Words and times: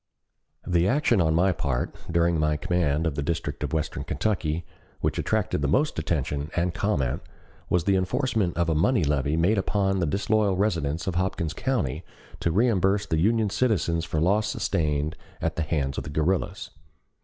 The 0.65 0.87
action 0.87 1.21
on 1.21 1.35
my 1.35 1.51
part, 1.51 1.93
during 2.09 2.39
my 2.39 2.57
command 2.57 3.05
of 3.05 3.13
the 3.13 3.21
district 3.21 3.63
of 3.63 3.71
western 3.71 4.03
Kentucky, 4.03 4.65
which 4.99 5.19
attracted 5.19 5.61
the 5.61 5.67
most 5.67 5.99
attention 5.99 6.49
and 6.55 6.73
comment, 6.73 7.21
was 7.69 7.83
the 7.83 7.95
enforcement 7.95 8.57
of 8.57 8.67
a 8.67 8.73
money 8.73 9.03
levy 9.03 9.37
made 9.37 9.59
upon 9.59 9.99
the 9.99 10.07
disloyal 10.07 10.57
residents 10.57 11.05
of 11.05 11.13
Hopkins 11.13 11.53
County 11.53 12.03
to 12.39 12.49
reimburse 12.49 13.05
the 13.05 13.19
Union 13.19 13.51
citizens 13.51 14.03
for 14.03 14.19
losses 14.19 14.53
sustained 14.53 15.15
at 15.39 15.55
the 15.55 15.61
hands 15.61 15.99
of 15.99 16.03
the 16.03 16.09
guerrillas. 16.09 16.71